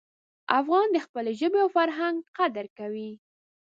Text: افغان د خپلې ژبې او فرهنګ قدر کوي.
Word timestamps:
افغان 0.59 0.87
د 0.91 0.97
خپلې 1.05 1.31
ژبې 1.39 1.59
او 1.63 1.69
فرهنګ 1.77 2.15
قدر 2.37 2.65
کوي. 2.77 3.11